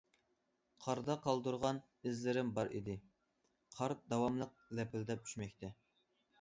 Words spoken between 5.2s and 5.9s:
چۈشمەكتە.